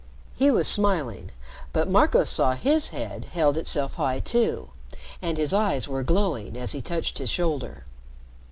[0.33, 1.29] He was smiling,
[1.73, 4.71] but Marco saw his head held itself high, too,
[5.21, 7.85] and his eyes were glowing as he touched his shoulder.